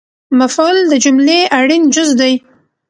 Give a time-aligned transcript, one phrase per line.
[0.39, 2.33] مفعول د جملې اړین جز دئ